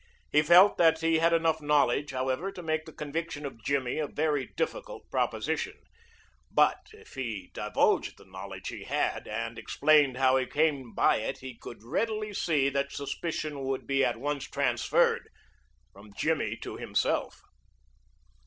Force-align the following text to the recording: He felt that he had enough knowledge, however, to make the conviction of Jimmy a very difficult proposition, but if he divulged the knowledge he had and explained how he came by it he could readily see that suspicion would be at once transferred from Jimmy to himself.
He 0.31 0.41
felt 0.41 0.77
that 0.79 1.01
he 1.01 1.19
had 1.19 1.31
enough 1.31 1.61
knowledge, 1.61 2.09
however, 2.09 2.51
to 2.53 2.63
make 2.63 2.85
the 2.85 2.91
conviction 2.91 3.45
of 3.45 3.63
Jimmy 3.63 3.99
a 3.99 4.07
very 4.07 4.47
difficult 4.57 5.07
proposition, 5.11 5.75
but 6.49 6.79
if 6.93 7.13
he 7.13 7.51
divulged 7.53 8.17
the 8.17 8.25
knowledge 8.25 8.69
he 8.69 8.85
had 8.85 9.27
and 9.27 9.59
explained 9.59 10.17
how 10.17 10.37
he 10.37 10.47
came 10.47 10.95
by 10.95 11.17
it 11.17 11.37
he 11.37 11.55
could 11.55 11.83
readily 11.83 12.33
see 12.33 12.67
that 12.69 12.91
suspicion 12.91 13.59
would 13.63 13.85
be 13.85 14.03
at 14.03 14.17
once 14.17 14.45
transferred 14.45 15.29
from 15.93 16.11
Jimmy 16.15 16.55
to 16.63 16.77
himself. 16.77 17.43